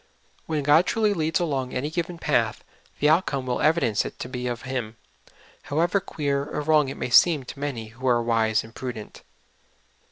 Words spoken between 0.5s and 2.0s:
God trul}^ leads along any